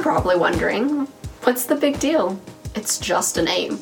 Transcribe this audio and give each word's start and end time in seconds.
You're 0.00 0.14
probably 0.14 0.36
wondering, 0.36 1.06
what's 1.42 1.66
the 1.66 1.74
big 1.74 2.00
deal? 2.00 2.40
It's 2.74 2.96
just 2.96 3.36
a 3.36 3.42
name. 3.42 3.80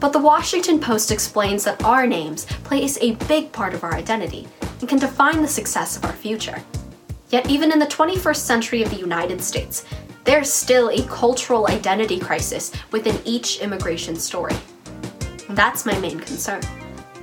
But 0.00 0.12
the 0.12 0.18
Washington 0.18 0.80
Post 0.80 1.12
explains 1.12 1.62
that 1.62 1.84
our 1.84 2.04
names 2.04 2.46
plays 2.64 2.98
a 3.00 3.14
big 3.26 3.52
part 3.52 3.72
of 3.72 3.84
our 3.84 3.94
identity 3.94 4.48
and 4.80 4.88
can 4.88 4.98
define 4.98 5.40
the 5.40 5.46
success 5.46 5.96
of 5.96 6.04
our 6.04 6.14
future. 6.14 6.60
Yet, 7.28 7.48
even 7.48 7.70
in 7.70 7.78
the 7.78 7.86
21st 7.86 8.38
century 8.38 8.82
of 8.82 8.90
the 8.90 8.96
United 8.96 9.40
States, 9.40 9.84
there's 10.24 10.52
still 10.52 10.88
a 10.88 11.06
cultural 11.06 11.68
identity 11.68 12.18
crisis 12.18 12.72
within 12.90 13.22
each 13.24 13.60
immigration 13.60 14.16
story. 14.16 14.56
That's 15.48 15.86
my 15.86 15.96
main 16.00 16.18
concern. 16.18 16.62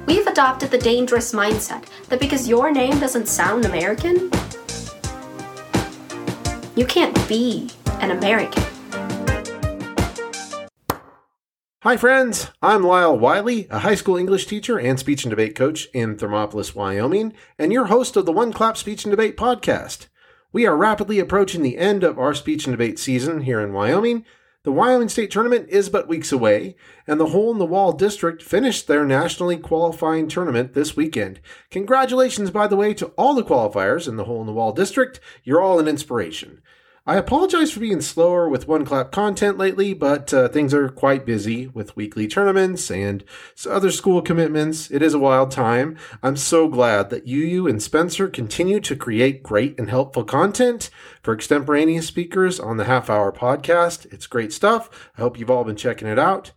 We've 0.05 0.27
adopted 0.27 0.71
the 0.71 0.77
dangerous 0.77 1.33
mindset 1.33 1.83
that 2.07 2.21
because 2.21 2.47
your 2.47 2.71
name 2.71 3.01
doesn't 3.01 3.27
sound 3.27 3.65
American, 3.65 4.31
you 6.77 6.85
can't 6.85 7.27
be 7.27 7.69
an 7.99 8.11
American. 8.11 8.63
Hi, 11.83 11.95
friends. 11.95 12.51
I'm 12.61 12.83
Lyle 12.83 13.17
Wiley, 13.17 13.67
a 13.69 13.79
high 13.79 13.95
school 13.95 14.17
English 14.17 14.47
teacher 14.47 14.77
and 14.77 14.99
speech 14.99 15.23
and 15.23 15.29
debate 15.29 15.55
coach 15.55 15.87
in 15.93 16.17
Thermopolis, 16.17 16.75
Wyoming, 16.75 17.33
and 17.57 17.71
your 17.71 17.85
host 17.85 18.17
of 18.17 18.25
the 18.25 18.33
One 18.33 18.51
Clap 18.51 18.75
Speech 18.75 19.05
and 19.05 19.11
Debate 19.11 19.37
podcast. 19.37 20.07
We 20.51 20.65
are 20.65 20.75
rapidly 20.75 21.19
approaching 21.19 21.61
the 21.61 21.77
end 21.77 22.03
of 22.03 22.19
our 22.19 22.33
speech 22.33 22.65
and 22.65 22.73
debate 22.73 22.99
season 22.99 23.41
here 23.41 23.61
in 23.61 23.71
Wyoming. 23.71 24.25
The 24.63 24.73
Wyoming 24.73 25.07
State 25.07 25.31
Tournament 25.31 25.69
is 25.69 25.87
but 25.87 26.09
weeks 26.09 26.33
away, 26.33 26.75
and 27.07 27.17
the 27.17 27.27
Hole 27.27 27.51
in 27.51 27.59
the 27.59 27.65
Wall 27.65 27.93
District 27.93 28.43
finished 28.43 28.87
their 28.87 29.05
nationally 29.05 29.55
qualifying 29.55 30.27
tournament 30.27 30.73
this 30.73 30.97
weekend. 30.97 31.39
Congratulations, 31.71 32.51
by 32.51 32.67
the 32.67 32.75
way, 32.75 32.93
to 32.95 33.07
all 33.17 33.33
the 33.33 33.43
qualifiers 33.43 34.05
in 34.05 34.17
the 34.17 34.25
Hole 34.25 34.41
in 34.41 34.47
the 34.47 34.53
Wall 34.53 34.73
District. 34.73 35.21
You're 35.45 35.61
all 35.61 35.79
an 35.79 35.87
inspiration. 35.87 36.61
I 37.09 37.15
apologize 37.15 37.71
for 37.71 37.79
being 37.79 38.01
slower 38.01 38.47
with 38.47 38.67
one 38.67 38.85
clap 38.85 39.11
content 39.11 39.57
lately, 39.57 39.95
but 39.95 40.31
uh, 40.31 40.47
things 40.47 40.75
are 40.75 40.89
quite 40.89 41.25
busy 41.25 41.65
with 41.65 41.95
weekly 41.95 42.27
tournaments 42.27 42.91
and 42.91 43.23
other 43.67 43.89
school 43.89 44.21
commitments. 44.21 44.91
It 44.91 45.01
is 45.01 45.15
a 45.15 45.17
wild 45.17 45.49
time. 45.49 45.97
I'm 46.21 46.37
so 46.37 46.67
glad 46.67 47.09
that 47.09 47.25
Yu 47.25 47.39
Yu 47.39 47.67
and 47.67 47.81
Spencer 47.81 48.27
continue 48.27 48.79
to 48.81 48.95
create 48.95 49.41
great 49.41 49.79
and 49.79 49.89
helpful 49.89 50.23
content 50.23 50.91
for 51.23 51.33
extemporaneous 51.33 52.05
speakers 52.05 52.59
on 52.59 52.77
the 52.77 52.85
half 52.85 53.09
hour 53.09 53.31
podcast. 53.31 54.05
It's 54.13 54.27
great 54.27 54.53
stuff. 54.53 55.11
I 55.17 55.21
hope 55.21 55.39
you've 55.39 55.49
all 55.49 55.63
been 55.63 55.75
checking 55.75 56.07
it 56.07 56.19
out. 56.19 56.51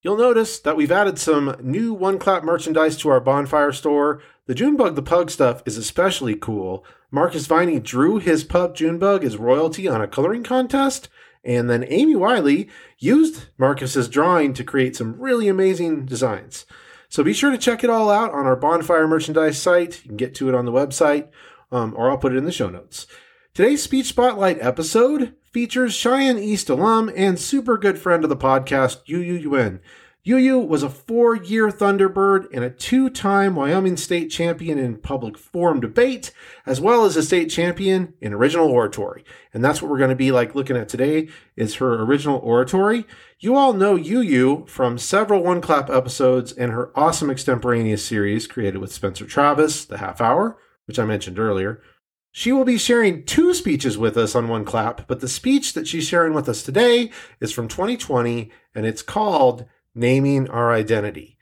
You'll 0.00 0.16
notice 0.16 0.58
that 0.60 0.76
we've 0.76 0.90
added 0.90 1.18
some 1.18 1.54
new 1.60 1.92
One 1.92 2.18
Clap 2.18 2.44
merchandise 2.44 2.96
to 2.98 3.10
our 3.10 3.20
bonfire 3.20 3.72
store. 3.72 4.22
The 4.46 4.54
Junebug 4.54 4.94
the 4.94 5.02
Pug 5.02 5.30
stuff 5.30 5.62
is 5.66 5.76
especially 5.76 6.34
cool. 6.34 6.82
Marcus 7.10 7.46
Viney 7.46 7.80
drew 7.80 8.18
his 8.18 8.44
pup 8.44 8.74
Junebug 8.74 9.24
as 9.24 9.36
royalty 9.36 9.88
on 9.88 10.00
a 10.00 10.08
coloring 10.08 10.42
contest, 10.42 11.08
and 11.42 11.70
then 11.70 11.86
Amy 11.88 12.14
Wiley 12.14 12.68
used 12.98 13.46
Marcus's 13.56 14.08
drawing 14.08 14.52
to 14.54 14.64
create 14.64 14.96
some 14.96 15.18
really 15.18 15.48
amazing 15.48 16.04
designs. 16.04 16.66
So 17.08 17.24
be 17.24 17.32
sure 17.32 17.50
to 17.50 17.56
check 17.58 17.82
it 17.82 17.88
all 17.88 18.10
out 18.10 18.32
on 18.32 18.44
our 18.44 18.56
bonfire 18.56 19.08
merchandise 19.08 19.60
site. 19.60 20.02
You 20.04 20.08
can 20.08 20.16
get 20.18 20.34
to 20.36 20.48
it 20.48 20.54
on 20.54 20.66
the 20.66 20.72
website, 20.72 21.28
um, 21.72 21.94
or 21.96 22.10
I'll 22.10 22.18
put 22.18 22.34
it 22.34 22.38
in 22.38 22.44
the 22.44 22.52
show 22.52 22.68
notes. 22.68 23.06
Today's 23.54 23.82
Speech 23.82 24.06
Spotlight 24.06 24.58
episode 24.60 25.34
features 25.50 25.94
Cheyenne 25.94 26.38
East 26.38 26.68
alum 26.68 27.10
and 27.16 27.38
super 27.38 27.78
good 27.78 27.98
friend 27.98 28.22
of 28.22 28.30
the 28.30 28.36
podcast, 28.36 28.98
Yu 29.06 29.18
Yu 29.18 29.34
Yuen. 29.34 29.80
Yu 30.28 30.36
Yu 30.36 30.58
was 30.58 30.82
a 30.82 30.90
four 30.90 31.36
year 31.36 31.70
Thunderbird 31.70 32.48
and 32.52 32.62
a 32.62 32.68
two 32.68 33.08
time 33.08 33.54
Wyoming 33.54 33.96
state 33.96 34.28
champion 34.28 34.76
in 34.76 34.98
public 34.98 35.38
forum 35.38 35.80
debate, 35.80 36.32
as 36.66 36.82
well 36.82 37.06
as 37.06 37.16
a 37.16 37.22
state 37.22 37.48
champion 37.48 38.12
in 38.20 38.34
original 38.34 38.70
oratory. 38.70 39.24
And 39.54 39.64
that's 39.64 39.80
what 39.80 39.90
we're 39.90 39.96
going 39.96 40.10
to 40.10 40.14
be 40.14 40.30
like 40.30 40.54
looking 40.54 40.76
at 40.76 40.86
today 40.86 41.30
is 41.56 41.76
her 41.76 42.02
original 42.02 42.40
oratory. 42.40 43.06
You 43.40 43.56
all 43.56 43.72
know 43.72 43.94
Yu 43.94 44.20
Yu 44.20 44.66
from 44.68 44.98
several 44.98 45.42
One 45.42 45.62
Clap 45.62 45.88
episodes 45.88 46.52
and 46.52 46.72
her 46.72 46.90
awesome 46.94 47.30
extemporaneous 47.30 48.04
series 48.04 48.46
created 48.46 48.80
with 48.82 48.92
Spencer 48.92 49.24
Travis, 49.24 49.86
The 49.86 49.96
Half 49.96 50.20
Hour, 50.20 50.58
which 50.84 50.98
I 50.98 51.06
mentioned 51.06 51.38
earlier. 51.38 51.80
She 52.32 52.52
will 52.52 52.66
be 52.66 52.76
sharing 52.76 53.24
two 53.24 53.54
speeches 53.54 53.96
with 53.96 54.18
us 54.18 54.34
on 54.34 54.48
One 54.48 54.66
Clap, 54.66 55.08
but 55.08 55.20
the 55.20 55.26
speech 55.26 55.72
that 55.72 55.88
she's 55.88 56.06
sharing 56.06 56.34
with 56.34 56.50
us 56.50 56.62
today 56.62 57.10
is 57.40 57.50
from 57.50 57.66
2020 57.66 58.50
and 58.74 58.84
it's 58.84 59.00
called 59.00 59.64
naming 59.98 60.48
our 60.48 60.72
identity. 60.72 61.36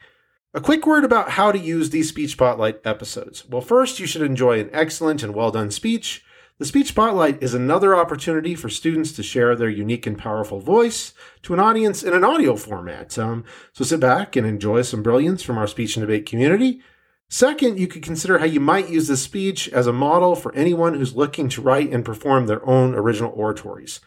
A 0.55 0.61
quick 0.61 0.87
word 0.87 1.05
about 1.05 1.33
how 1.33 1.53
to 1.53 1.59
use 1.59 1.91
these 1.91 2.09
Speech 2.09 2.33
Spotlight 2.33 2.81
episodes. 2.85 3.47
Well, 3.47 3.61
first, 3.61 4.01
you 4.01 4.07
should 4.07 4.23
enjoy 4.23 4.59
an 4.59 4.71
excellent 4.73 5.23
and 5.23 5.35
well 5.35 5.51
done 5.51 5.71
speech. 5.71 6.25
The 6.59 6.65
Speech 6.65 6.89
Spotlight 6.89 7.43
is 7.43 7.53
another 7.53 7.95
opportunity 7.95 8.55
for 8.55 8.71
students 8.71 9.13
to 9.13 9.23
share 9.23 9.55
their 9.55 9.69
unique 9.69 10.07
and 10.07 10.17
powerful 10.17 10.59
voice 10.59 11.13
to 11.43 11.53
an 11.53 11.61
audience 11.61 12.03
in 12.03 12.15
an 12.15 12.25
audio 12.25 12.57
format. 12.57 13.19
Um, 13.19 13.45
so 13.75 13.85
sit 13.85 14.01
back 14.01 14.37
and 14.37 14.47
enjoy 14.47 14.81
some 14.81 15.03
brilliance 15.03 15.43
from 15.43 15.59
our 15.59 15.67
speech 15.67 15.97
and 15.97 16.03
debate 16.03 16.25
community. 16.25 16.81
Second, 17.29 17.79
you 17.79 17.87
could 17.87 18.03
consider 18.03 18.39
how 18.39 18.47
you 18.47 18.61
might 18.61 18.89
use 18.89 19.09
this 19.09 19.23
speech 19.23 19.69
as 19.69 19.87
a 19.87 19.93
model 19.93 20.35
for 20.35 20.55
anyone 20.55 20.95
who's 20.95 21.15
looking 21.15 21.51
to 21.51 21.61
write 21.61 21.93
and 21.93 22.07
perform 22.07 22.47
their 22.47 22.67
own 22.67 22.95
original 22.95 23.33
oratories. 23.35 24.01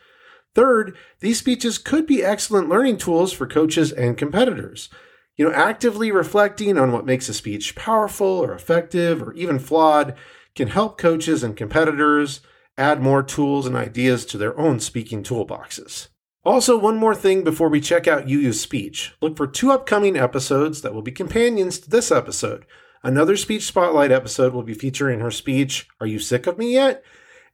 Third, 0.56 0.96
these 1.20 1.40
speeches 1.40 1.78
could 1.78 2.06
be 2.08 2.24
excellent 2.24 2.70
learning 2.70 2.98
tools 2.98 3.32
for 3.32 3.48
coaches 3.48 3.92
and 3.92 4.18
competitors. 4.18 4.90
You 5.38 5.46
know, 5.46 5.54
actively 5.54 6.12
reflecting 6.12 6.78
on 6.78 6.92
what 6.92 7.06
makes 7.06 7.30
a 7.30 7.34
speech 7.34 7.76
powerful 7.76 8.28
or 8.28 8.54
effective 8.54 9.22
or 9.22 9.34
even 9.34 9.60
flawed 9.60 10.16
can 10.56 10.68
help 10.68 10.98
coaches 10.98 11.44
and 11.44 11.56
competitors 11.56 12.42
add 12.78 13.02
more 13.02 13.24
tools 13.24 13.66
and 13.66 13.76
ideas 13.76 14.26
to 14.26 14.38
their 14.38 14.58
own 14.60 14.80
speaking 14.80 15.24
toolboxes. 15.24 16.08
Also, 16.46 16.78
one 16.78 16.98
more 16.98 17.16
thing 17.16 17.44
before 17.44 17.70
we 17.70 17.82
check 17.82 18.08
out 18.08 18.28
Yu 18.30 18.40
Yu's 18.40 18.60
speech. 18.60 19.14
Look 19.22 19.38
for 19.38 19.46
two 19.46 19.72
upcoming 19.72 20.18
episodes 20.18 20.82
that 20.82 20.94
will 20.94 21.02
be 21.02 21.12
companions 21.12 21.80
to 21.80 21.90
this 21.90 22.12
episode. 22.12 22.66
Another 23.04 23.38
Speech 23.38 23.64
Spotlight 23.64 24.12
episode 24.12 24.54
will 24.54 24.64
be 24.64 24.74
featuring 24.74 25.20
her 25.20 25.32
speech, 25.32 25.88
Are 26.02 26.08
You 26.08 26.20
Sick 26.20 26.48
of 26.48 26.58
Me 26.58 26.74
Yet? 26.74 27.04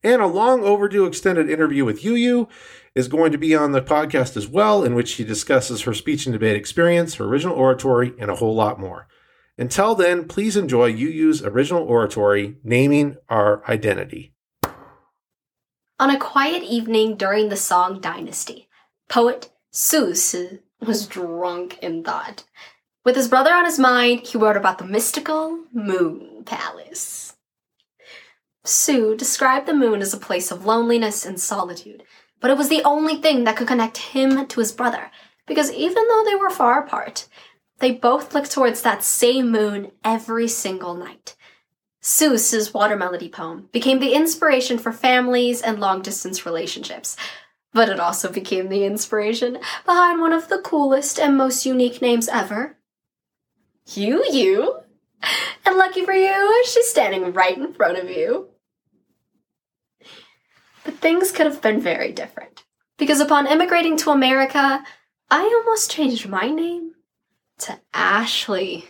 And 0.04 0.22
a 0.22 0.28
long 0.28 0.64
overdue 0.64 1.06
extended 1.06 1.50
interview 1.50 1.86
with 1.86 2.04
Yu 2.04 2.16
Yu 2.16 2.48
is 2.94 3.08
going 3.08 3.32
to 3.32 3.38
be 3.38 3.56
on 3.56 3.72
the 3.72 3.82
podcast 3.82 4.38
as 4.38 4.48
well, 4.48 4.84
in 4.84 4.96
which 4.96 5.10
she 5.10 5.24
discusses 5.24 5.82
her 5.82 5.94
speech 5.94 6.26
and 6.26 6.34
debate 6.34 6.56
experience, 6.56 7.16
her 7.16 7.26
original 7.26 7.56
oratory, 7.56 8.14
and 8.20 8.30
a 8.32 8.36
whole 8.36 8.56
lot 8.56 8.80
more. 8.80 9.08
Until 9.58 9.96
then, 9.96 10.28
please 10.28 10.58
enjoy 10.58 10.88
Yu 10.88 11.08
Yu's 11.08 11.44
original 11.44 11.84
oratory, 11.84 12.58
Naming 12.64 13.18
Our 13.30 13.64
Identity. 13.70 14.34
On 15.98 16.10
a 16.10 16.20
quiet 16.20 16.62
evening 16.64 17.16
during 17.16 17.48
the 17.50 17.56
Song 17.56 18.02
Dynasty, 18.02 18.68
poet 19.08 19.50
Su 19.72 20.14
Shi 20.14 20.60
was 20.82 21.08
drunk 21.08 21.80
in 21.82 22.04
thought. 22.04 22.44
With 23.06 23.16
his 23.16 23.30
brother 23.30 23.54
on 23.54 23.66
his 23.66 23.80
mind, 23.80 24.22
he 24.22 24.38
wrote 24.38 24.58
about 24.58 24.78
the 24.78 24.86
mystical 24.86 25.64
Moon 25.74 26.44
Palace. 26.46 27.25
Su 28.68 29.16
described 29.16 29.68
the 29.68 29.74
moon 29.74 30.02
as 30.02 30.14
a 30.14 30.18
place 30.18 30.52
of 30.52 30.66
loneliness 30.66 31.26
and 31.26 31.40
solitude, 31.40 32.04
but 32.40 32.50
it 32.52 32.58
was 32.58 32.70
the 32.70 32.84
only 32.84 33.16
thing 33.16 33.44
that 33.44 33.56
could 33.56 33.68
connect 33.68 33.98
him 33.98 34.48
to 34.48 34.60
his 34.60 34.72
brother, 34.72 35.12
because 35.46 35.72
even 35.72 36.08
though 36.08 36.24
they 36.26 36.36
were 36.36 36.50
far 36.50 36.84
apart, 36.84 37.28
they 37.80 37.92
both 37.92 38.34
looked 38.34 38.52
towards 38.52 38.82
that 38.82 39.04
same 39.04 39.52
moon 39.52 39.92
every 40.04 40.48
single 40.48 40.96
night. 40.96 41.36
Su's 42.02 42.74
water 42.74 42.96
melody 42.96 43.30
poem 43.30 43.70
became 43.72 44.00
the 44.00 44.14
inspiration 44.14 44.78
for 44.78 44.92
families 44.92 45.62
and 45.62 45.80
long 45.80 46.02
distance 46.02 46.46
relationships, 46.46 47.16
but 47.74 47.90
it 47.90 48.00
also 48.00 48.32
became 48.32 48.70
the 48.70 48.86
inspiration 48.86 49.60
behind 49.86 50.22
one 50.22 50.32
of 50.32 50.48
the 50.48 50.60
coolest 50.60 51.20
and 51.20 51.36
most 51.36 51.66
unique 51.66 52.02
names 52.02 52.28
ever. 52.28 52.78
You, 53.94 54.24
you. 54.32 54.80
And 55.66 55.76
lucky 55.76 56.06
for 56.06 56.14
you, 56.14 56.64
she's 56.66 56.88
standing 56.88 57.34
right 57.34 57.58
in 57.58 57.74
front 57.74 57.98
of 57.98 58.10
you. 58.10 58.50
But 60.86 61.00
things 61.00 61.32
could 61.32 61.48
have 61.48 61.62
been 61.62 61.82
very 61.82 62.12
different. 62.14 62.64
Because 62.98 63.20
upon 63.20 63.48
immigrating 63.48 63.98
to 63.98 64.12
America, 64.12 64.84
I 65.30 65.42
almost 65.42 65.92
changed 65.92 66.30
my 66.30 66.50
name 66.50 66.94
to 67.60 67.80
Ashley. 67.94 68.86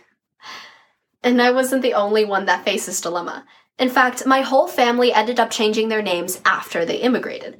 And 1.22 1.42
I 1.42 1.50
wasn't 1.50 1.82
the 1.82 1.94
only 1.94 2.24
one 2.24 2.44
that 2.46 2.64
faced 2.64 2.86
this 2.86 3.00
dilemma. 3.00 3.44
In 3.78 3.88
fact, 3.88 4.26
my 4.26 4.42
whole 4.42 4.68
family 4.68 5.12
ended 5.12 5.40
up 5.40 5.50
changing 5.50 5.88
their 5.88 6.02
names 6.02 6.40
after 6.44 6.84
they 6.84 6.98
immigrated. 6.98 7.58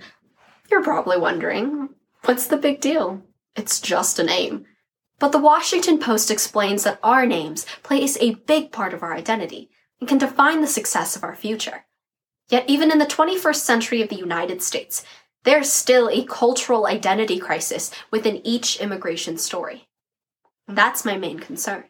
You're 0.70 0.84
probably 0.84 1.19
wondering, 1.19 1.90
what's 2.25 2.46
the 2.46 2.56
big 2.56 2.81
deal? 2.81 3.22
It's 3.55 3.81
just 3.81 4.19
a 4.19 4.25
name. 4.25 4.66
But 5.19 5.32
the 5.32 5.38
Washington 5.38 5.99
Post 5.99 6.31
explains 6.31 6.84
that 6.84 7.00
our 7.02 7.26
names 7.26 7.64
plays 7.82 8.19
a 8.19 8.34
big 8.34 8.70
part 8.70 8.93
of 8.93 9.02
our 9.02 9.14
identity 9.14 9.70
and 9.99 10.08
can 10.08 10.19
define 10.19 10.61
the 10.61 10.66
success 10.66 11.16
of 11.16 11.25
our 11.25 11.34
future. 11.34 11.87
Yet, 12.48 12.64
even 12.69 12.93
in 12.93 12.98
the 12.98 13.06
21st 13.06 13.56
century 13.56 14.02
of 14.02 14.08
the 14.08 14.16
United 14.16 14.62
States, 14.62 15.04
there's 15.44 15.70
still 15.70 16.08
a 16.08 16.25
cultural 16.25 16.87
identity 16.87 17.38
crisis 17.38 17.90
within 18.10 18.44
each 18.46 18.81
immigration 18.81 19.37
story. 19.38 19.88
That's 20.69 21.04
my 21.04 21.16
main 21.16 21.38
concern. 21.38 21.84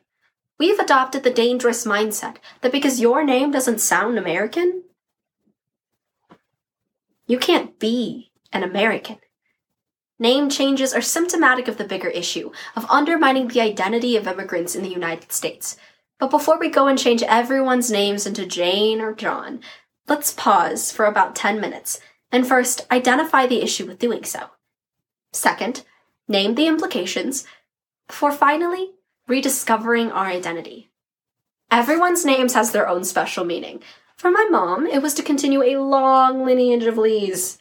We've 0.58 0.78
adopted 0.78 1.22
the 1.22 1.30
dangerous 1.30 1.84
mindset 1.84 2.36
that 2.62 2.72
because 2.72 3.00
your 3.00 3.24
name 3.24 3.50
doesn't 3.50 3.80
sound 3.80 4.18
American, 4.18 4.82
you 7.26 7.38
can't 7.38 7.78
be 7.78 8.30
an 8.52 8.62
American. 8.62 9.18
Name 10.18 10.48
changes 10.48 10.94
are 10.94 11.02
symptomatic 11.02 11.68
of 11.68 11.76
the 11.76 11.84
bigger 11.84 12.08
issue 12.08 12.50
of 12.74 12.86
undermining 12.88 13.48
the 13.48 13.60
identity 13.60 14.16
of 14.16 14.26
immigrants 14.26 14.74
in 14.74 14.82
the 14.82 14.88
United 14.88 15.30
States. 15.30 15.76
But 16.18 16.30
before 16.30 16.58
we 16.58 16.70
go 16.70 16.86
and 16.86 16.98
change 16.98 17.22
everyone's 17.22 17.90
names 17.90 18.26
into 18.26 18.46
Jane 18.46 19.02
or 19.02 19.14
John, 19.14 19.60
let's 20.08 20.32
pause 20.32 20.90
for 20.90 21.04
about 21.04 21.34
10 21.34 21.60
minutes 21.60 22.00
and 22.32 22.46
first 22.46 22.86
identify 22.90 23.46
the 23.46 23.62
issue 23.62 23.86
with 23.86 23.98
doing 23.98 24.24
so. 24.24 24.50
Second, 25.32 25.84
name 26.28 26.54
the 26.54 26.66
implications, 26.66 27.44
before 28.06 28.32
finally 28.32 28.92
rediscovering 29.26 30.10
our 30.12 30.26
identity. 30.26 30.90
Everyone's 31.70 32.24
names 32.24 32.54
has 32.54 32.70
their 32.70 32.88
own 32.88 33.04
special 33.04 33.44
meaning. 33.44 33.82
For 34.16 34.30
my 34.30 34.46
mom, 34.50 34.86
it 34.86 35.02
was 35.02 35.14
to 35.14 35.22
continue 35.22 35.62
a 35.62 35.82
long 35.82 36.44
lineage 36.44 36.84
of 36.84 36.96
Lees. 36.96 37.58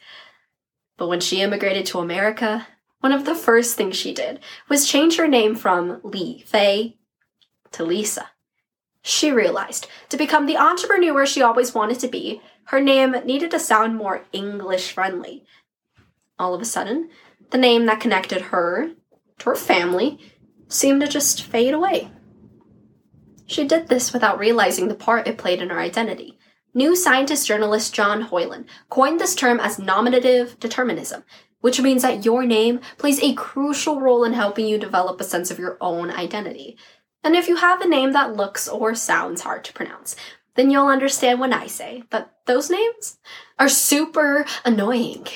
But 0.96 1.08
when 1.08 1.20
she 1.20 1.42
immigrated 1.42 1.86
to 1.86 1.98
America, 1.98 2.66
one 3.00 3.12
of 3.12 3.24
the 3.24 3.34
first 3.34 3.76
things 3.76 3.96
she 3.96 4.14
did 4.14 4.40
was 4.68 4.88
change 4.88 5.16
her 5.16 5.28
name 5.28 5.54
from 5.54 6.00
Lee 6.02 6.44
Fei 6.46 6.96
to 7.72 7.84
Lisa. 7.84 8.30
She 9.08 9.30
realized 9.30 9.86
to 10.08 10.16
become 10.16 10.46
the 10.46 10.56
entrepreneur 10.56 11.24
she 11.24 11.40
always 11.40 11.72
wanted 11.72 12.00
to 12.00 12.08
be, 12.08 12.42
her 12.64 12.80
name 12.80 13.12
needed 13.24 13.52
to 13.52 13.60
sound 13.60 13.94
more 13.94 14.24
English 14.32 14.90
friendly. 14.90 15.44
All 16.40 16.54
of 16.54 16.60
a 16.60 16.64
sudden, 16.64 17.08
the 17.50 17.56
name 17.56 17.86
that 17.86 18.00
connected 18.00 18.40
her 18.50 18.90
to 19.38 19.44
her 19.50 19.54
family 19.54 20.18
seemed 20.66 21.02
to 21.02 21.06
just 21.06 21.44
fade 21.44 21.72
away. 21.72 22.10
She 23.46 23.64
did 23.64 23.86
this 23.86 24.12
without 24.12 24.40
realizing 24.40 24.88
the 24.88 24.96
part 24.96 25.28
it 25.28 25.38
played 25.38 25.62
in 25.62 25.70
her 25.70 25.78
identity. 25.78 26.36
New 26.74 26.96
Scientist 26.96 27.46
journalist 27.46 27.94
John 27.94 28.22
Hoyland 28.22 28.64
coined 28.90 29.20
this 29.20 29.36
term 29.36 29.60
as 29.60 29.78
nominative 29.78 30.58
determinism, 30.58 31.22
which 31.60 31.80
means 31.80 32.02
that 32.02 32.24
your 32.24 32.44
name 32.44 32.80
plays 32.98 33.22
a 33.22 33.34
crucial 33.34 34.00
role 34.00 34.24
in 34.24 34.32
helping 34.32 34.66
you 34.66 34.78
develop 34.78 35.20
a 35.20 35.24
sense 35.24 35.52
of 35.52 35.60
your 35.60 35.78
own 35.80 36.10
identity. 36.10 36.76
And 37.26 37.34
if 37.34 37.48
you 37.48 37.56
have 37.56 37.80
a 37.80 37.88
name 37.88 38.12
that 38.12 38.36
looks 38.36 38.68
or 38.68 38.94
sounds 38.94 39.40
hard 39.40 39.64
to 39.64 39.72
pronounce, 39.72 40.14
then 40.54 40.70
you'll 40.70 40.86
understand 40.86 41.40
when 41.40 41.52
I 41.52 41.66
say 41.66 42.04
that 42.10 42.30
those 42.46 42.70
names 42.70 43.18
are 43.58 43.68
super 43.68 44.46
annoying. 44.64 45.26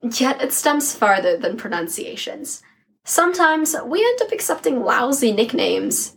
Yet 0.00 0.40
it 0.40 0.54
stems 0.54 0.94
farther 0.94 1.36
than 1.36 1.58
pronunciations. 1.58 2.62
Sometimes 3.04 3.76
we 3.84 4.02
end 4.02 4.22
up 4.22 4.32
accepting 4.32 4.82
lousy 4.82 5.32
nicknames 5.32 6.16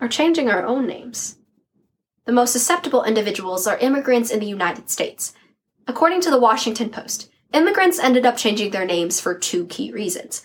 or 0.00 0.06
changing 0.06 0.48
our 0.48 0.64
own 0.64 0.86
names. 0.86 1.38
The 2.24 2.32
most 2.32 2.52
susceptible 2.52 3.02
individuals 3.02 3.66
are 3.66 3.78
immigrants 3.78 4.30
in 4.30 4.38
the 4.38 4.46
United 4.46 4.90
States. 4.90 5.32
According 5.88 6.20
to 6.20 6.30
the 6.30 6.38
Washington 6.38 6.90
Post, 6.90 7.30
immigrants 7.52 7.98
ended 7.98 8.24
up 8.24 8.36
changing 8.36 8.70
their 8.70 8.86
names 8.86 9.18
for 9.18 9.36
two 9.36 9.66
key 9.66 9.90
reasons 9.90 10.44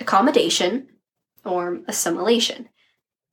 accommodation 0.00 0.88
or 1.44 1.80
assimilation. 1.86 2.68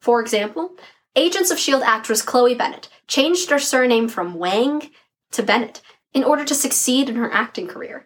For 0.02 0.22
example, 0.22 0.76
Agents 1.18 1.50
of 1.50 1.58
S.H.I.E.L.D. 1.58 1.84
actress 1.84 2.22
Chloe 2.22 2.54
Bennet 2.54 2.90
changed 3.08 3.50
her 3.50 3.58
surname 3.58 4.08
from 4.08 4.36
Wang 4.36 4.92
to 5.32 5.42
Bennet 5.42 5.82
in 6.14 6.24
order 6.24 6.46
to 6.46 6.54
succeed 6.54 7.10
in 7.10 7.16
her 7.16 7.34
acting 7.34 7.68
career. 7.68 8.06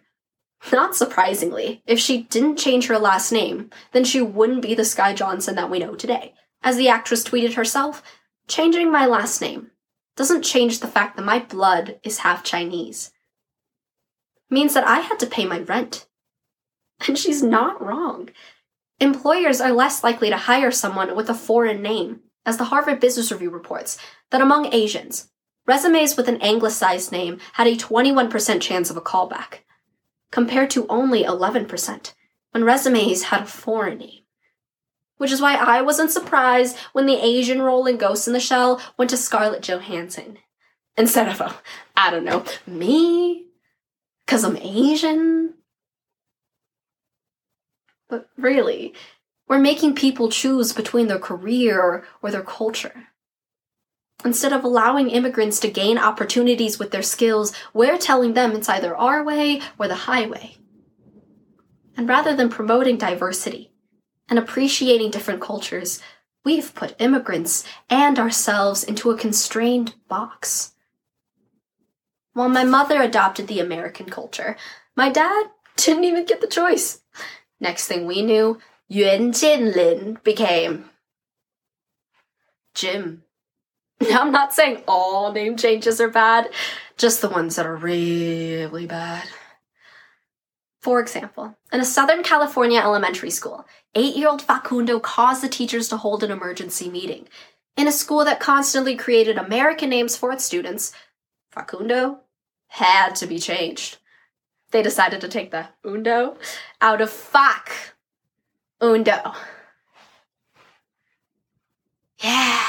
Not 0.72 0.96
surprisingly, 0.96 1.82
if 1.86 1.98
she 1.98 2.22
didn't 2.22 2.56
change 2.56 2.86
her 2.86 2.98
last 2.98 3.30
name, 3.30 3.68
then 3.92 4.04
she 4.04 4.22
wouldn't 4.22 4.62
be 4.62 4.74
the 4.74 4.86
Skye 4.86 5.12
Johnson 5.12 5.56
that 5.56 5.68
we 5.68 5.78
know 5.78 5.94
today. 5.94 6.32
As 6.62 6.76
the 6.76 6.88
actress 6.88 7.22
tweeted 7.22 7.54
herself, 7.54 8.02
changing 8.48 8.90
my 8.90 9.04
last 9.04 9.42
name 9.42 9.72
doesn't 10.16 10.42
change 10.42 10.80
the 10.80 10.86
fact 10.86 11.16
that 11.16 11.24
my 11.24 11.38
blood 11.38 11.98
is 12.02 12.18
half 12.18 12.42
Chinese. 12.42 13.12
It 14.50 14.54
means 14.54 14.72
that 14.72 14.86
I 14.86 15.00
had 15.00 15.18
to 15.18 15.26
pay 15.26 15.44
my 15.44 15.58
rent. 15.58 16.06
And 17.06 17.18
she's 17.18 17.42
not 17.42 17.84
wrong. 17.84 18.30
Employers 19.02 19.60
are 19.60 19.72
less 19.72 20.04
likely 20.04 20.30
to 20.30 20.36
hire 20.36 20.70
someone 20.70 21.16
with 21.16 21.28
a 21.28 21.34
foreign 21.34 21.82
name, 21.82 22.20
as 22.46 22.56
the 22.56 22.66
Harvard 22.66 23.00
Business 23.00 23.32
Review 23.32 23.50
reports 23.50 23.98
that 24.30 24.40
among 24.40 24.72
Asians, 24.72 25.28
resumes 25.66 26.16
with 26.16 26.28
an 26.28 26.40
anglicized 26.40 27.10
name 27.10 27.40
had 27.54 27.66
a 27.66 27.74
21% 27.74 28.60
chance 28.60 28.90
of 28.90 28.96
a 28.96 29.00
callback 29.00 29.64
compared 30.30 30.70
to 30.70 30.86
only 30.88 31.24
11% 31.24 32.14
when 32.52 32.62
resumes 32.62 33.24
had 33.24 33.42
a 33.42 33.46
foreign 33.46 33.98
name. 33.98 34.20
Which 35.16 35.32
is 35.32 35.40
why 35.40 35.56
I 35.56 35.82
wasn't 35.82 36.12
surprised 36.12 36.76
when 36.92 37.06
the 37.06 37.18
Asian 37.18 37.60
role 37.60 37.86
in 37.86 37.96
Ghost 37.96 38.28
in 38.28 38.34
the 38.34 38.38
Shell 38.38 38.80
went 38.96 39.10
to 39.10 39.16
Scarlett 39.16 39.62
Johansson. 39.62 40.38
Instead 40.96 41.26
of, 41.26 41.40
a, 41.40 41.56
I 41.96 42.12
don't 42.12 42.24
know, 42.24 42.44
me? 42.68 43.46
Because 44.24 44.44
I'm 44.44 44.56
Asian? 44.58 45.54
But 48.12 48.28
really, 48.36 48.92
we're 49.48 49.58
making 49.58 49.94
people 49.94 50.28
choose 50.28 50.74
between 50.74 51.06
their 51.06 51.18
career 51.18 52.04
or 52.20 52.30
their 52.30 52.42
culture. 52.42 53.08
Instead 54.22 54.52
of 54.52 54.64
allowing 54.64 55.08
immigrants 55.08 55.58
to 55.60 55.70
gain 55.70 55.96
opportunities 55.96 56.78
with 56.78 56.90
their 56.90 57.00
skills, 57.00 57.54
we're 57.72 57.96
telling 57.96 58.34
them 58.34 58.52
it's 58.52 58.68
either 58.68 58.94
our 58.94 59.24
way 59.24 59.62
or 59.78 59.88
the 59.88 59.94
highway. 59.94 60.56
And 61.96 62.06
rather 62.06 62.36
than 62.36 62.50
promoting 62.50 62.98
diversity 62.98 63.72
and 64.28 64.38
appreciating 64.38 65.10
different 65.10 65.40
cultures, 65.40 66.02
we've 66.44 66.74
put 66.74 67.00
immigrants 67.00 67.64
and 67.88 68.18
ourselves 68.18 68.84
into 68.84 69.10
a 69.10 69.16
constrained 69.16 69.94
box. 70.06 70.74
While 72.34 72.50
my 72.50 72.64
mother 72.64 73.00
adopted 73.00 73.46
the 73.46 73.60
American 73.60 74.10
culture, 74.10 74.58
my 74.94 75.08
dad 75.08 75.46
didn't 75.76 76.04
even 76.04 76.26
get 76.26 76.42
the 76.42 76.46
choice. 76.46 77.01
Next 77.62 77.86
thing 77.86 78.06
we 78.06 78.22
knew, 78.22 78.58
Yuan 78.88 79.30
Jianlin 79.30 80.20
became 80.24 80.90
Jim. 82.74 83.22
Now, 84.02 84.22
I'm 84.22 84.32
not 84.32 84.52
saying 84.52 84.82
all 84.88 85.32
name 85.32 85.56
changes 85.56 86.00
are 86.00 86.10
bad, 86.10 86.50
just 86.96 87.22
the 87.22 87.28
ones 87.28 87.54
that 87.54 87.66
are 87.66 87.76
really 87.76 88.86
bad. 88.86 89.28
For 90.80 90.98
example, 90.98 91.56
in 91.72 91.80
a 91.80 91.84
Southern 91.84 92.24
California 92.24 92.80
elementary 92.80 93.30
school, 93.30 93.64
eight 93.94 94.16
year 94.16 94.28
old 94.28 94.42
Facundo 94.42 94.98
caused 94.98 95.40
the 95.40 95.48
teachers 95.48 95.88
to 95.90 95.98
hold 95.98 96.24
an 96.24 96.32
emergency 96.32 96.90
meeting. 96.90 97.28
In 97.76 97.86
a 97.86 97.92
school 97.92 98.24
that 98.24 98.40
constantly 98.40 98.96
created 98.96 99.38
American 99.38 99.90
names 99.90 100.16
for 100.16 100.32
its 100.32 100.44
students, 100.44 100.92
Facundo 101.52 102.22
had 102.66 103.14
to 103.14 103.28
be 103.28 103.38
changed. 103.38 103.98
They 104.72 104.82
decided 104.82 105.20
to 105.20 105.28
take 105.28 105.50
the 105.50 105.68
undo 105.84 106.34
out 106.80 107.00
of 107.00 107.10
fac. 107.10 107.94
Undo. 108.80 109.12
Yeah. 112.18 112.66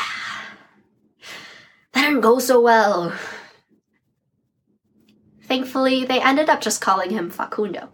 That 1.93 2.01
didn't 2.07 2.21
go 2.21 2.39
so 2.39 2.61
well. 2.61 3.13
Thankfully, 5.43 6.05
they 6.05 6.21
ended 6.21 6.49
up 6.49 6.61
just 6.61 6.81
calling 6.81 7.11
him 7.11 7.29
Facundo. 7.31 7.89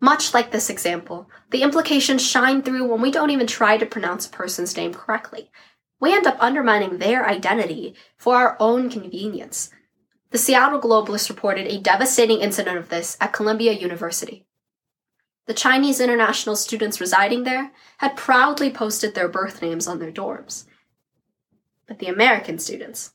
Much 0.00 0.32
like 0.32 0.52
this 0.52 0.70
example, 0.70 1.28
the 1.50 1.62
implications 1.62 2.24
shine 2.24 2.62
through 2.62 2.84
when 2.84 3.00
we 3.00 3.10
don't 3.10 3.30
even 3.30 3.46
try 3.46 3.76
to 3.76 3.86
pronounce 3.86 4.26
a 4.26 4.30
person's 4.30 4.76
name 4.76 4.94
correctly. 4.94 5.50
We 6.00 6.14
end 6.14 6.26
up 6.26 6.36
undermining 6.38 6.98
their 6.98 7.26
identity 7.26 7.94
for 8.16 8.36
our 8.36 8.56
own 8.60 8.88
convenience. 8.90 9.70
The 10.30 10.38
Seattle 10.38 10.80
Globalist 10.80 11.28
reported 11.28 11.66
a 11.66 11.80
devastating 11.80 12.40
incident 12.40 12.76
of 12.76 12.90
this 12.90 13.16
at 13.20 13.32
Columbia 13.32 13.72
University. 13.72 14.44
The 15.46 15.54
Chinese 15.54 16.00
international 16.00 16.56
students 16.56 17.00
residing 17.00 17.44
there 17.44 17.72
had 17.98 18.16
proudly 18.16 18.70
posted 18.70 19.14
their 19.14 19.28
birth 19.28 19.62
names 19.62 19.86
on 19.86 19.98
their 19.98 20.12
dorms. 20.12 20.66
But 21.86 21.98
the 21.98 22.08
American 22.08 22.58
students, 22.58 23.14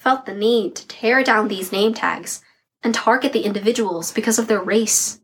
felt 0.00 0.24
the 0.24 0.34
need 0.34 0.74
to 0.74 0.88
tear 0.88 1.22
down 1.22 1.48
these 1.48 1.72
name 1.72 1.92
tags 1.92 2.42
and 2.82 2.94
target 2.94 3.34
the 3.34 3.44
individuals 3.44 4.12
because 4.12 4.38
of 4.38 4.48
their 4.48 4.62
race, 4.62 5.20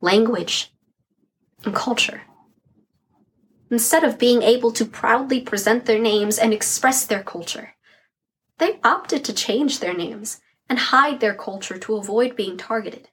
language, 0.00 0.72
and 1.64 1.72
culture. 1.72 2.22
Instead 3.70 4.02
of 4.02 4.18
being 4.18 4.42
able 4.42 4.72
to 4.72 4.84
proudly 4.84 5.40
present 5.40 5.86
their 5.86 6.00
names 6.00 6.38
and 6.38 6.52
express 6.52 7.06
their 7.06 7.22
culture, 7.22 7.74
they 8.58 8.78
opted 8.84 9.24
to 9.24 9.32
change 9.32 9.80
their 9.80 9.94
names 9.94 10.40
and 10.68 10.78
hide 10.78 11.20
their 11.20 11.34
culture 11.34 11.78
to 11.78 11.96
avoid 11.96 12.36
being 12.36 12.56
targeted. 12.56 13.08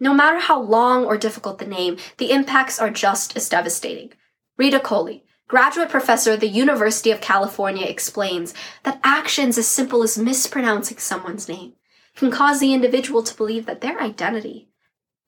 No 0.00 0.14
matter 0.14 0.38
how 0.38 0.60
long 0.60 1.04
or 1.04 1.18
difficult 1.18 1.58
the 1.58 1.66
name, 1.66 1.96
the 2.18 2.30
impacts 2.30 2.78
are 2.78 2.90
just 2.90 3.36
as 3.36 3.48
devastating. 3.48 4.12
Rita 4.56 4.78
Coley, 4.78 5.24
Graduate 5.48 5.88
professor 5.88 6.32
at 6.32 6.40
the 6.40 6.46
University 6.46 7.10
of 7.10 7.22
California 7.22 7.86
explains 7.86 8.52
that 8.82 9.00
actions 9.02 9.56
as 9.56 9.66
simple 9.66 10.02
as 10.02 10.18
mispronouncing 10.18 10.98
someone's 10.98 11.48
name 11.48 11.72
can 12.16 12.30
cause 12.30 12.60
the 12.60 12.74
individual 12.74 13.22
to 13.22 13.34
believe 13.34 13.64
that 13.64 13.80
their 13.80 13.98
identity 13.98 14.68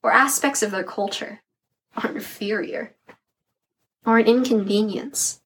or 0.03 0.11
aspects 0.13 0.61
of 0.61 0.69
their 0.69 0.83
culture 0.83 1.41
are 1.97 2.11
inferior 2.11 2.95
or 4.05 4.19
an 4.19 4.27
inconvenience. 4.27 5.40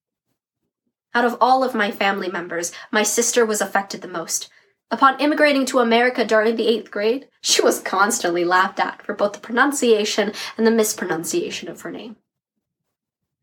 Out 1.15 1.23
of 1.23 1.37
all 1.39 1.63
of 1.63 1.73
my 1.73 1.91
family 1.91 2.29
members, 2.29 2.73
my 2.91 3.01
sister 3.01 3.45
was 3.45 3.61
affected 3.61 4.01
the 4.01 4.07
most. 4.09 4.49
Upon 4.91 5.19
immigrating 5.19 5.65
to 5.67 5.79
America 5.79 6.25
during 6.25 6.57
the 6.57 6.67
eighth 6.67 6.91
grade, 6.91 7.29
she 7.41 7.61
was 7.61 7.79
constantly 7.79 8.43
laughed 8.43 8.81
at 8.81 9.01
for 9.01 9.15
both 9.15 9.31
the 9.31 9.39
pronunciation 9.39 10.33
and 10.57 10.67
the 10.67 10.71
mispronunciation 10.71 11.69
of 11.69 11.81
her 11.81 11.91
name. 11.91 12.17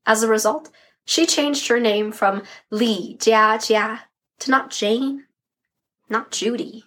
As 0.04 0.22
a 0.22 0.28
result, 0.28 0.70
she 1.06 1.24
changed 1.24 1.68
her 1.68 1.80
name 1.80 2.12
from 2.12 2.42
Li 2.70 3.16
Jia 3.18 3.56
Jia 3.56 4.00
to 4.40 4.50
not 4.50 4.70
Jane, 4.70 5.24
not 6.10 6.30
Judy, 6.30 6.84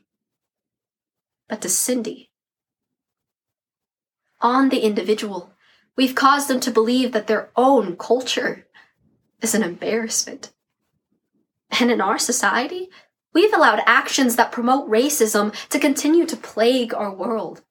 but 1.50 1.62
to 1.62 1.70
Cindy. 1.70 2.30
On 4.40 4.70
the 4.70 4.82
individual, 4.82 5.52
we've 5.98 6.16
caused 6.16 6.48
them 6.48 6.60
to 6.60 6.72
believe 6.72 7.12
that 7.12 7.26
their 7.28 7.50
own 7.56 7.98
culture 7.98 8.68
is 9.42 9.56
an 9.56 9.64
embarrassment. 9.64 10.52
And 11.72 11.92
in 11.92 12.02
our 12.02 12.18
society, 12.18 12.90
we've 13.34 13.54
allowed 13.54 13.82
actions 13.86 14.36
that 14.36 14.52
promote 14.52 14.90
racism 14.90 15.54
to 15.70 15.80
continue 15.80 16.26
to 16.26 16.38
plague 16.38 16.94
our 16.94 17.14
world. 17.14 17.64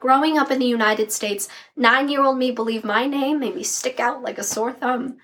Growing 0.00 0.38
up 0.38 0.50
in 0.50 0.58
the 0.58 0.66
United 0.66 1.10
States, 1.10 1.48
nine 1.76 2.08
year 2.08 2.22
old 2.22 2.38
me 2.38 2.50
believed 2.52 2.84
my 2.84 3.06
name 3.06 3.40
made 3.40 3.56
me 3.56 3.64
stick 3.64 3.98
out 3.98 4.22
like 4.22 4.38
a 4.38 4.44
sore 4.44 4.72
thumb. 4.72 5.18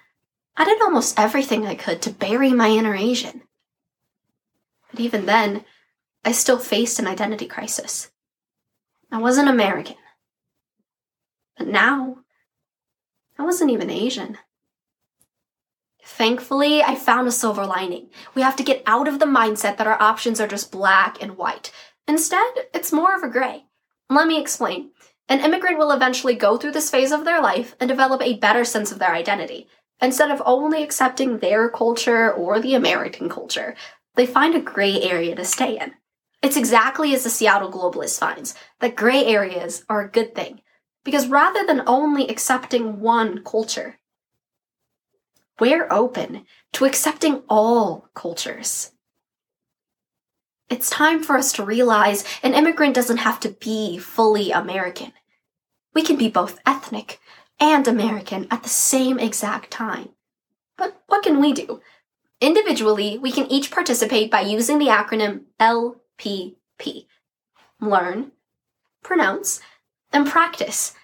I 0.56 0.64
did 0.64 0.80
almost 0.82 1.18
everything 1.18 1.66
I 1.66 1.74
could 1.74 2.02
to 2.02 2.10
bury 2.10 2.52
my 2.52 2.68
inner 2.68 2.94
Asian. 2.94 3.42
But 4.90 5.00
even 5.00 5.26
then, 5.26 5.64
I 6.24 6.32
still 6.32 6.58
faced 6.58 6.98
an 6.98 7.06
identity 7.06 7.46
crisis. 7.46 8.10
I 9.10 9.18
wasn't 9.18 9.48
American. 9.48 9.96
But 11.56 11.68
now, 11.68 12.18
I 13.38 13.42
wasn't 13.44 13.70
even 13.70 13.90
Asian. 13.90 14.38
Thankfully, 16.04 16.82
I 16.82 16.94
found 16.94 17.26
a 17.26 17.32
silver 17.32 17.66
lining. 17.66 18.08
We 18.34 18.42
have 18.42 18.56
to 18.56 18.62
get 18.62 18.82
out 18.86 19.08
of 19.08 19.18
the 19.18 19.26
mindset 19.26 19.78
that 19.78 19.86
our 19.86 20.00
options 20.00 20.40
are 20.40 20.46
just 20.46 20.70
black 20.70 21.22
and 21.22 21.36
white. 21.36 21.72
Instead, 22.06 22.52
it's 22.72 22.92
more 22.92 23.16
of 23.16 23.22
a 23.22 23.28
gray. 23.28 23.64
Let 24.10 24.28
me 24.28 24.40
explain. 24.40 24.90
An 25.28 25.40
immigrant 25.40 25.78
will 25.78 25.90
eventually 25.90 26.34
go 26.34 26.58
through 26.58 26.72
this 26.72 26.90
phase 26.90 27.10
of 27.10 27.24
their 27.24 27.40
life 27.40 27.74
and 27.80 27.88
develop 27.88 28.20
a 28.22 28.38
better 28.38 28.64
sense 28.64 28.92
of 28.92 28.98
their 28.98 29.14
identity. 29.14 29.66
Instead 30.02 30.30
of 30.30 30.42
only 30.44 30.82
accepting 30.82 31.38
their 31.38 31.70
culture 31.70 32.30
or 32.30 32.60
the 32.60 32.74
American 32.74 33.28
culture, 33.28 33.74
they 34.14 34.26
find 34.26 34.54
a 34.54 34.60
gray 34.60 35.00
area 35.00 35.34
to 35.34 35.44
stay 35.44 35.78
in. 35.78 35.94
It's 36.42 36.58
exactly 36.58 37.14
as 37.14 37.24
the 37.24 37.30
Seattle 37.30 37.72
Globalist 37.72 38.18
finds 38.18 38.54
that 38.80 38.96
gray 38.96 39.24
areas 39.24 39.82
are 39.88 40.02
a 40.02 40.10
good 40.10 40.34
thing, 40.34 40.60
because 41.02 41.28
rather 41.28 41.64
than 41.64 41.82
only 41.86 42.28
accepting 42.28 43.00
one 43.00 43.42
culture, 43.42 43.98
we're 45.60 45.86
open 45.90 46.46
to 46.72 46.84
accepting 46.84 47.42
all 47.48 48.08
cultures. 48.14 48.92
It's 50.70 50.90
time 50.90 51.22
for 51.22 51.36
us 51.36 51.52
to 51.54 51.64
realize 51.64 52.24
an 52.42 52.54
immigrant 52.54 52.94
doesn't 52.94 53.18
have 53.18 53.38
to 53.40 53.50
be 53.50 53.98
fully 53.98 54.50
American. 54.50 55.12
We 55.94 56.02
can 56.02 56.16
be 56.16 56.28
both 56.28 56.58
ethnic 56.66 57.20
and 57.60 57.86
American 57.86 58.46
at 58.50 58.62
the 58.62 58.68
same 58.68 59.18
exact 59.18 59.70
time. 59.70 60.10
But 60.76 61.00
what 61.06 61.22
can 61.22 61.40
we 61.40 61.52
do? 61.52 61.80
Individually, 62.40 63.18
we 63.18 63.30
can 63.30 63.46
each 63.46 63.70
participate 63.70 64.30
by 64.30 64.40
using 64.40 64.78
the 64.78 64.88
acronym 64.88 65.42
LPP 65.60 67.06
learn, 67.80 68.32
pronounce, 69.02 69.60
and 70.12 70.26
practice. 70.26 70.94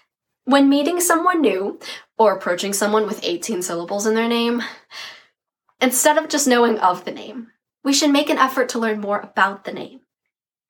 When 0.45 0.69
meeting 0.69 0.99
someone 0.99 1.41
new 1.41 1.79
or 2.17 2.33
approaching 2.33 2.73
someone 2.73 3.05
with 3.05 3.23
18 3.23 3.61
syllables 3.61 4.07
in 4.07 4.15
their 4.15 4.27
name, 4.27 4.63
instead 5.79 6.17
of 6.17 6.29
just 6.29 6.47
knowing 6.47 6.79
of 6.79 7.05
the 7.05 7.11
name, 7.11 7.51
we 7.83 7.93
should 7.93 8.11
make 8.11 8.29
an 8.29 8.37
effort 8.37 8.69
to 8.69 8.79
learn 8.79 8.99
more 8.99 9.19
about 9.19 9.65
the 9.65 9.71
name. 9.71 10.01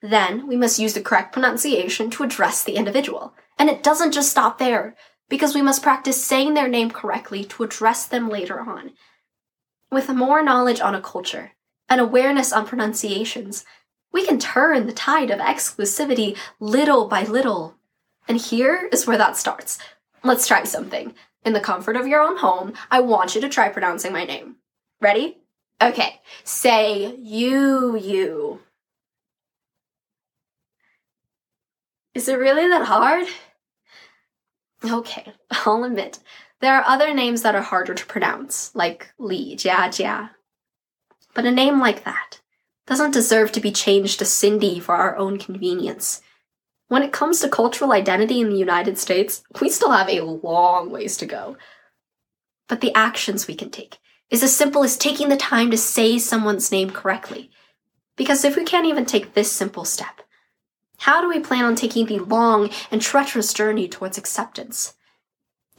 Then 0.01 0.47
we 0.47 0.57
must 0.57 0.79
use 0.79 0.93
the 0.93 1.01
correct 1.01 1.31
pronunciation 1.31 2.09
to 2.11 2.23
address 2.23 2.63
the 2.63 2.75
individual. 2.75 3.33
And 3.57 3.69
it 3.69 3.83
doesn't 3.83 4.13
just 4.13 4.29
stop 4.29 4.57
there, 4.57 4.95
because 5.29 5.55
we 5.55 5.61
must 5.61 5.83
practice 5.83 6.21
saying 6.21 6.53
their 6.53 6.67
name 6.67 6.91
correctly 6.91 7.45
to 7.45 7.63
address 7.63 8.05
them 8.05 8.27
later 8.27 8.59
on. 8.59 8.91
With 9.89 10.09
more 10.09 10.43
knowledge 10.43 10.81
on 10.81 10.95
a 10.95 11.01
culture 11.01 11.51
and 11.87 12.01
awareness 12.01 12.51
on 12.51 12.65
pronunciations, 12.65 13.63
we 14.11 14.25
can 14.25 14.39
turn 14.39 14.87
the 14.87 14.93
tide 14.93 15.31
of 15.31 15.39
exclusivity 15.39 16.37
little 16.59 17.07
by 17.07 17.23
little. 17.23 17.77
And 18.27 18.37
here 18.37 18.89
is 18.91 19.07
where 19.07 19.17
that 19.17 19.37
starts. 19.37 19.79
Let's 20.23 20.47
try 20.47 20.63
something. 20.63 21.13
In 21.43 21.53
the 21.53 21.59
comfort 21.59 21.95
of 21.95 22.07
your 22.07 22.21
own 22.21 22.37
home, 22.37 22.73
I 22.91 23.01
want 23.01 23.33
you 23.33 23.41
to 23.41 23.49
try 23.49 23.69
pronouncing 23.69 24.13
my 24.13 24.25
name. 24.25 24.57
Ready? 24.99 25.37
Okay, 25.81 26.21
say 26.43 27.15
you, 27.15 27.97
you. 27.97 28.59
Is 32.13 32.27
it 32.27 32.37
really 32.37 32.67
that 32.67 32.85
hard? 32.85 33.27
Okay, 34.83 35.33
I'll 35.65 35.83
admit, 35.83 36.19
there 36.59 36.75
are 36.75 36.83
other 36.85 37.13
names 37.13 37.41
that 37.41 37.55
are 37.55 37.61
harder 37.61 37.95
to 37.95 38.05
pronounce, 38.05 38.75
like 38.75 39.11
Li, 39.17 39.55
Jia, 39.55 39.87
Jia. 39.87 40.29
But 41.33 41.45
a 41.45 41.51
name 41.51 41.79
like 41.79 42.03
that 42.03 42.41
doesn't 42.85 43.11
deserve 43.11 43.51
to 43.53 43.61
be 43.61 43.71
changed 43.71 44.19
to 44.19 44.25
Cindy 44.25 44.79
for 44.79 44.95
our 44.95 45.15
own 45.15 45.39
convenience. 45.39 46.21
When 46.91 47.03
it 47.03 47.13
comes 47.13 47.39
to 47.39 47.47
cultural 47.47 47.93
identity 47.93 48.41
in 48.41 48.49
the 48.49 48.57
United 48.57 48.97
States, 48.97 49.43
we 49.61 49.69
still 49.69 49.91
have 49.91 50.09
a 50.09 50.25
long 50.25 50.91
ways 50.91 51.15
to 51.15 51.25
go. 51.25 51.55
But 52.67 52.81
the 52.81 52.93
actions 52.93 53.47
we 53.47 53.55
can 53.55 53.69
take, 53.69 53.97
is 54.29 54.43
as 54.43 54.53
simple 54.53 54.83
as 54.83 54.97
taking 54.97 55.29
the 55.29 55.37
time 55.37 55.71
to 55.71 55.77
say 55.77 56.19
someone's 56.19 56.69
name 56.69 56.89
correctly. 56.89 57.49
Because 58.17 58.43
if 58.43 58.57
we 58.57 58.65
can't 58.65 58.87
even 58.87 59.05
take 59.05 59.35
this 59.35 59.49
simple 59.49 59.85
step, 59.85 60.23
how 60.97 61.21
do 61.21 61.29
we 61.29 61.39
plan 61.39 61.63
on 61.63 61.77
taking 61.77 62.07
the 62.07 62.19
long 62.19 62.69
and 62.91 63.01
treacherous 63.01 63.53
journey 63.53 63.87
towards 63.87 64.17
acceptance? 64.17 64.95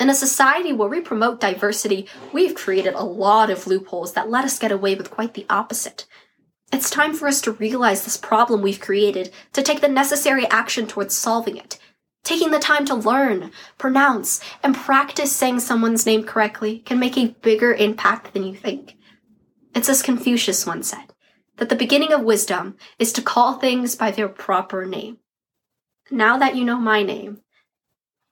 In 0.00 0.08
a 0.08 0.14
society 0.14 0.72
where 0.72 0.88
we 0.88 1.02
promote 1.02 1.40
diversity, 1.40 2.06
we've 2.32 2.54
created 2.54 2.94
a 2.94 3.04
lot 3.04 3.50
of 3.50 3.66
loopholes 3.66 4.14
that 4.14 4.30
let 4.30 4.46
us 4.46 4.58
get 4.58 4.72
away 4.72 4.94
with 4.94 5.10
quite 5.10 5.34
the 5.34 5.44
opposite. 5.50 6.06
It's 6.72 6.90
time 6.90 7.14
for 7.14 7.28
us 7.28 7.40
to 7.42 7.52
realize 7.52 8.04
this 8.04 8.16
problem 8.16 8.62
we've 8.62 8.80
created, 8.80 9.32
to 9.52 9.62
take 9.62 9.80
the 9.80 9.88
necessary 9.88 10.46
action 10.48 10.86
towards 10.86 11.14
solving 11.14 11.56
it, 11.56 11.78
Taking 12.24 12.52
the 12.52 12.60
time 12.60 12.84
to 12.86 12.94
learn, 12.94 13.50
pronounce, 13.78 14.40
and 14.62 14.76
practice 14.76 15.34
saying 15.34 15.60
someone's 15.60 16.06
name 16.06 16.22
correctly 16.22 16.78
can 16.78 17.00
make 17.00 17.18
a 17.18 17.34
bigger 17.42 17.74
impact 17.74 18.32
than 18.32 18.44
you 18.44 18.54
think. 18.54 18.96
It's 19.74 19.88
as 19.88 20.02
Confucius 20.02 20.64
once 20.64 20.88
said 20.88 21.12
that 21.56 21.68
the 21.68 21.76
beginning 21.76 22.12
of 22.12 22.22
wisdom 22.22 22.76
is 22.98 23.12
to 23.14 23.22
call 23.22 23.54
things 23.54 23.96
by 23.96 24.12
their 24.12 24.28
proper 24.28 24.86
name. 24.86 25.18
Now 26.10 26.38
that 26.38 26.54
you 26.54 26.64
know 26.64 26.78
my 26.78 27.02
name, 27.02 27.40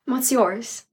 what's 0.05 0.31
yours? 0.31 0.85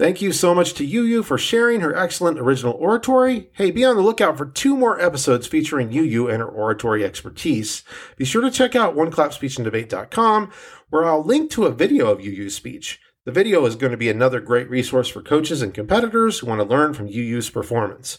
Thank 0.00 0.22
you 0.22 0.32
so 0.32 0.54
much 0.54 0.72
to 0.74 0.84
Yu 0.86 1.02
Yu 1.02 1.22
for 1.22 1.36
sharing 1.36 1.82
her 1.82 1.94
excellent 1.94 2.38
original 2.38 2.72
oratory. 2.72 3.50
Hey, 3.52 3.70
be 3.70 3.84
on 3.84 3.96
the 3.96 4.02
lookout 4.02 4.38
for 4.38 4.46
two 4.46 4.74
more 4.74 4.98
episodes 4.98 5.46
featuring 5.46 5.92
Yu 5.92 6.02
Yu 6.02 6.26
and 6.26 6.38
her 6.38 6.48
oratory 6.48 7.04
expertise. 7.04 7.84
Be 8.16 8.24
sure 8.24 8.40
to 8.40 8.50
check 8.50 8.74
out 8.74 8.96
oneclapspeechanddebate.com 8.96 10.50
where 10.88 11.04
I'll 11.04 11.22
link 11.22 11.50
to 11.50 11.66
a 11.66 11.70
video 11.70 12.10
of 12.10 12.24
Yu 12.24 12.30
Yu's 12.30 12.54
speech. 12.54 12.98
The 13.26 13.30
video 13.30 13.66
is 13.66 13.76
going 13.76 13.90
to 13.90 13.98
be 13.98 14.08
another 14.08 14.40
great 14.40 14.70
resource 14.70 15.08
for 15.08 15.20
coaches 15.20 15.60
and 15.60 15.74
competitors 15.74 16.38
who 16.38 16.46
want 16.46 16.62
to 16.62 16.66
learn 16.66 16.94
from 16.94 17.06
Yu 17.06 17.22
Yu's 17.22 17.50
performance. 17.50 18.18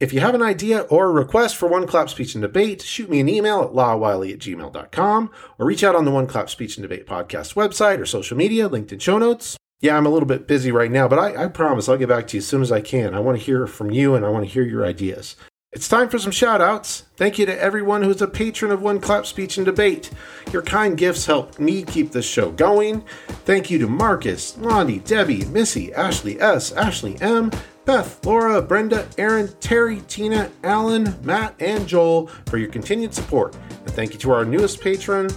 If 0.00 0.12
you 0.12 0.20
have 0.20 0.34
an 0.34 0.42
idea 0.42 0.80
or 0.80 1.06
a 1.06 1.12
request 1.12 1.56
for 1.56 1.66
One 1.66 1.86
Clap 1.86 2.10
Speech 2.10 2.34
and 2.34 2.42
Debate, 2.42 2.82
shoot 2.82 3.08
me 3.08 3.20
an 3.20 3.30
email 3.30 3.62
at 3.62 3.70
lawwiley 3.70 4.34
at 4.34 4.38
gmail.com 4.40 5.30
or 5.58 5.64
reach 5.64 5.82
out 5.82 5.96
on 5.96 6.04
the 6.04 6.10
One 6.10 6.26
Clap 6.26 6.50
Speech 6.50 6.76
and 6.76 6.82
Debate 6.82 7.06
podcast 7.06 7.54
website 7.54 8.00
or 8.00 8.04
social 8.04 8.36
media, 8.36 8.68
linked 8.68 8.92
in 8.92 8.98
show 8.98 9.16
notes 9.16 9.56
yeah, 9.82 9.96
I'm 9.96 10.06
a 10.06 10.10
little 10.10 10.28
bit 10.28 10.46
busy 10.46 10.70
right 10.70 10.90
now, 10.90 11.08
but 11.08 11.18
I, 11.18 11.44
I 11.44 11.48
promise 11.48 11.88
I'll 11.88 11.98
get 11.98 12.08
back 12.08 12.28
to 12.28 12.36
you 12.36 12.38
as 12.38 12.46
soon 12.46 12.62
as 12.62 12.70
I 12.70 12.80
can. 12.80 13.14
I 13.14 13.20
want 13.20 13.36
to 13.36 13.44
hear 13.44 13.66
from 13.66 13.90
you 13.90 14.14
and 14.14 14.24
I 14.24 14.30
want 14.30 14.46
to 14.46 14.50
hear 14.50 14.62
your 14.62 14.86
ideas. 14.86 15.36
It's 15.72 15.88
time 15.88 16.08
for 16.08 16.18
some 16.18 16.30
shout 16.30 16.60
outs. 16.60 17.04
Thank 17.16 17.38
you 17.38 17.46
to 17.46 17.60
everyone 17.60 18.02
who's 18.02 18.22
a 18.22 18.28
patron 18.28 18.70
of 18.70 18.80
One 18.80 19.00
Clap 19.00 19.26
Speech 19.26 19.56
and 19.56 19.66
Debate. 19.66 20.10
Your 20.52 20.62
kind 20.62 20.96
gifts 20.96 21.26
help 21.26 21.58
me 21.58 21.82
keep 21.82 22.12
this 22.12 22.26
show 22.26 22.52
going. 22.52 23.02
Thank 23.44 23.70
you 23.70 23.78
to 23.80 23.88
Marcus, 23.88 24.56
Lonnie, 24.58 25.00
Debbie, 25.00 25.46
Missy, 25.46 25.92
Ashley 25.94 26.40
S., 26.40 26.70
Ashley 26.72 27.20
M., 27.20 27.50
Beth, 27.84 28.24
Laura, 28.24 28.62
Brenda, 28.62 29.08
Aaron, 29.18 29.48
Terry, 29.58 30.02
Tina, 30.06 30.48
Alan, 30.62 31.16
Matt, 31.24 31.56
and 31.58 31.88
Joel 31.88 32.28
for 32.46 32.58
your 32.58 32.70
continued 32.70 33.14
support. 33.14 33.56
And 33.70 33.90
thank 33.90 34.12
you 34.12 34.18
to 34.20 34.30
our 34.30 34.44
newest 34.44 34.80
patron, 34.80 35.28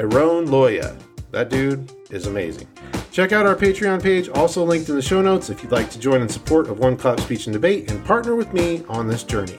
Aaron 0.00 0.46
Loya. 0.46 0.98
That 1.30 1.50
dude 1.50 1.92
is 2.10 2.26
amazing. 2.26 2.66
Check 3.14 3.30
out 3.30 3.46
our 3.46 3.54
Patreon 3.54 4.02
page, 4.02 4.28
also 4.28 4.64
linked 4.64 4.88
in 4.88 4.96
the 4.96 5.00
show 5.00 5.22
notes, 5.22 5.48
if 5.48 5.62
you'd 5.62 5.70
like 5.70 5.88
to 5.90 6.00
join 6.00 6.20
in 6.20 6.28
support 6.28 6.66
of 6.66 6.80
One 6.80 6.96
Clap 6.96 7.20
Speech 7.20 7.46
and 7.46 7.52
Debate 7.52 7.88
and 7.88 8.04
partner 8.04 8.34
with 8.34 8.52
me 8.52 8.82
on 8.88 9.06
this 9.06 9.22
journey. 9.22 9.56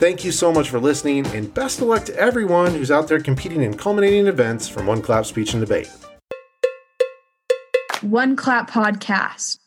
Thank 0.00 0.24
you 0.24 0.32
so 0.32 0.52
much 0.52 0.68
for 0.68 0.80
listening, 0.80 1.24
and 1.28 1.54
best 1.54 1.80
of 1.80 1.86
luck 1.86 2.04
to 2.06 2.16
everyone 2.16 2.74
who's 2.74 2.90
out 2.90 3.06
there 3.06 3.20
competing 3.20 3.62
in 3.62 3.76
culminating 3.76 4.26
events 4.26 4.66
from 4.66 4.88
One 4.88 5.00
Clap 5.00 5.26
Speech 5.26 5.54
and 5.54 5.64
Debate. 5.64 5.88
One 8.00 8.34
Clap 8.34 8.68
Podcast. 8.68 9.58